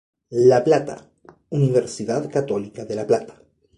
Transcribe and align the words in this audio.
La 0.49 0.63
Plata: 0.63 1.11
Universidad 1.49 2.27
Católica 2.31 2.85
de 2.85 2.95
La 2.95 3.05
Plata. 3.05 3.39